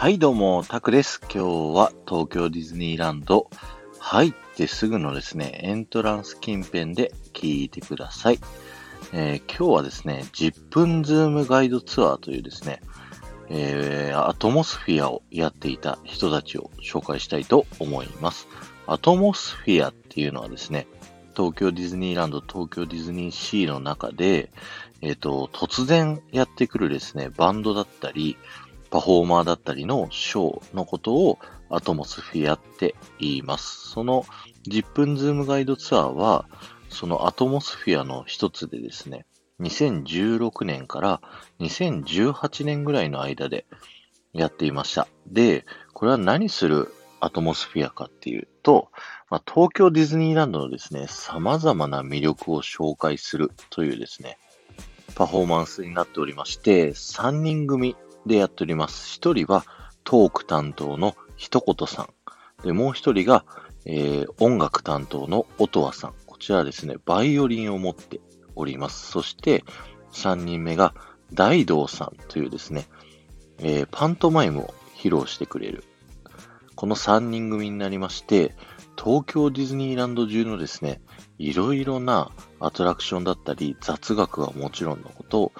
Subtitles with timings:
[0.00, 1.20] はい、どうも、タクです。
[1.22, 1.38] 今日
[1.76, 3.50] は東京ディズニーランド
[3.98, 8.38] 入ってすぐのですね、エントランス近辺で聞いてください。
[9.12, 12.80] えー今日はですね、10分ズームガイドツアーというですね、
[13.48, 18.46] えーアトモスフィアをやっていた人たちを紹介したいと思います。
[18.86, 20.86] アトモスフィアっていうのはですね、
[21.36, 24.52] 東京ディズニーランド、東京ディズニーシーの中で、
[25.00, 28.36] えっ、と、突然やってくるですね、バンドだったり、
[28.90, 31.38] パフォーマーだったりのショーのことを
[31.70, 33.90] アトモスフィアって言います。
[33.90, 34.24] その
[34.68, 36.46] 10分ズームガイドツアーは、
[36.88, 39.26] そのアトモスフィアの一つでですね、
[39.60, 41.20] 2016年から
[41.60, 43.66] 2018年ぐらいの間で
[44.32, 45.08] やっていました。
[45.26, 48.90] で、これは何するアトモスフィアかっていうと、
[49.28, 54.38] まあ、東京ディズニーランドのですね、様々な魅力を紹介するというですね、
[55.14, 57.96] パフォーマンスになっておりまして、3人組
[58.28, 59.18] でやっております。
[59.18, 59.64] 1人は
[60.04, 62.08] トーク担当の一言さん。
[62.64, 63.44] で、もう1人が、
[63.84, 66.14] えー音楽担当の音羽さん。
[66.26, 68.20] こちらですね、バイオリンを持って
[68.54, 69.10] おります。
[69.10, 69.64] そして、
[70.12, 70.94] 3人目が
[71.32, 72.86] 大道さんというですね、
[73.58, 75.84] えーパントマイムを披露してくれる。
[76.74, 78.54] この3人組になりまして、
[78.96, 81.00] 東京ディズニーランド中のですね、
[81.38, 85.52] いろいろなアトラクションだったり、雑学はもちろんのこと、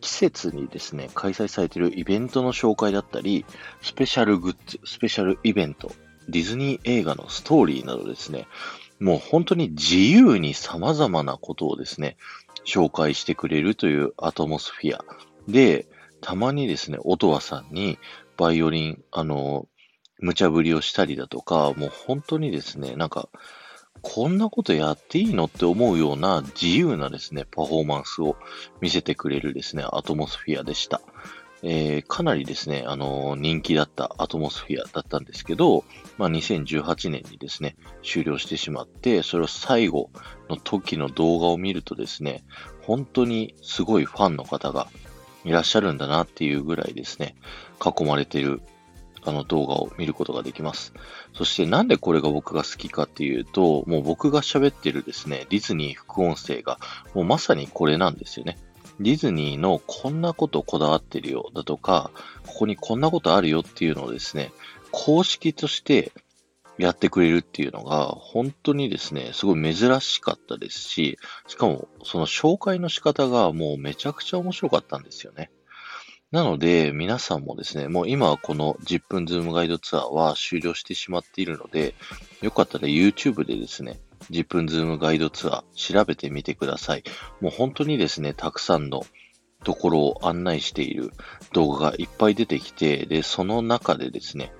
[0.00, 3.44] 季節にですね、開催されているイベントの紹介だったり、
[3.82, 5.92] スペシャルグッズ、スペシャルイベント、
[6.28, 8.46] ディズニー映画のストーリーなどですね、
[9.00, 12.16] もう本当に自由に様々なことをですね、
[12.64, 15.04] 紹介してくれるというアトモスフィア。
[15.46, 15.86] で、
[16.20, 17.98] たまにですね、音羽さんに
[18.36, 19.66] バイオリン、あの、
[20.20, 23.28] 無茶ぶりをしたりだとか、もう本当にですね、なんか、
[24.02, 28.36] こんなことやっていいのって思うような自由なですね、パフォーマンスを
[28.80, 31.00] 見せてくれるですね、アトモスフィアでした。
[31.62, 35.84] えーかなりですね、あの人気だったアトモスフィアだったんですけど、
[36.16, 40.10] まあ、2018年にですね、終了してしまって、それを最後
[40.48, 42.44] の時の動画を見るとですね、
[42.82, 44.88] 本当にすごいファンの方が
[45.44, 47.34] いらっしゃるんだなっていうぐらいですね、
[47.84, 48.62] 囲まれてる
[49.24, 50.92] あの動画を見ることができます。
[51.34, 56.78] そしてなんでこれが僕が好きかっていうと、もう僕が喋ってるですね、ディズニー副音声が、
[57.14, 58.58] もうまさにこれなんですよね。
[59.00, 62.10] ディズニーのこんなことこだわってるよだとか、
[62.46, 64.52] ここにこんなことあるよっていうのをですね、
[64.90, 66.12] 公式として
[66.78, 75.50] やってくれるっていうのが、本当にですね、すごい珍しかったですし、しかもその紹介の仕方がもうめちゃくちゃ面白かったんですよね。
[76.30, 81.94] なので、皆さんもですね、もう今この10分ズームガイドツアーは終了してしまっているので、
[82.42, 83.98] よかったら YouTube でですね、
[84.30, 87.04] 10分ズームガイドツアー調べてみてください。
[87.40, 89.06] もう本当にですね、たくさんの
[89.64, 91.12] ところを案内している
[91.54, 94.52] 動画がいっぱい出てきて、で、その中でですね、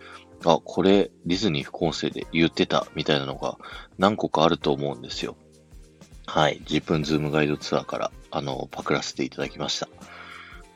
[0.46, 3.58] あ、これディズニー副音声で言ってたみたいなのが
[3.98, 5.36] 何個かあると思うんですよ。
[6.26, 6.62] はい。
[6.64, 9.88] 10分ズームガイドツアーから、あの、パクらせていただきました。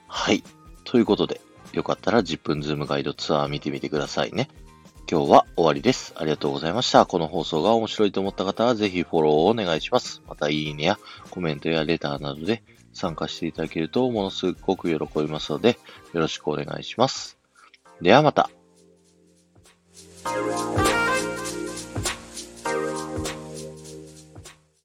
[0.06, 0.42] はい。
[0.92, 1.41] ということで、
[1.72, 4.50] よかったら10分ズームガイドツアー見てみてくださいね。
[5.10, 6.12] 今日は終わりです。
[6.19, 7.06] ありがとうございました。
[7.06, 10.20] この放送が面白いと思った方はぜひフォローをお願いします。
[10.28, 10.98] またいいねや
[11.30, 15.78] コメントやレターなどで参加していただけるとものすごく喜びますので
[16.12, 17.38] よろしくお願いします。
[18.03, 18.50] ではまた。